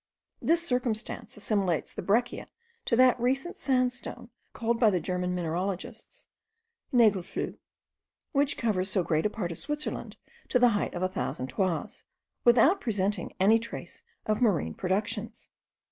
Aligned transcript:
This 0.41 0.65
circumstance 0.65 1.37
assimilates 1.37 1.93
the 1.93 2.01
breccia 2.01 2.47
to 2.85 2.95
that 2.95 3.19
recent 3.19 3.55
sandstone 3.55 4.31
called 4.51 4.79
by 4.79 4.89
the 4.89 4.99
German 4.99 5.35
mineralogists 5.35 6.25
nagelfluhe, 6.91 7.59
which 8.31 8.57
covers 8.57 8.89
so 8.89 9.03
great 9.03 9.27
a 9.27 9.29
part 9.29 9.51
of 9.51 9.59
Switzerland 9.59 10.17
to 10.49 10.57
the 10.57 10.69
height 10.69 10.95
of 10.95 11.03
a 11.03 11.07
thousand 11.07 11.49
toises, 11.49 12.03
without 12.43 12.81
presenting 12.81 13.33
any 13.39 13.59
trace 13.59 14.01
of 14.25 14.41
marine 14.41 14.73
productions. 14.73 15.49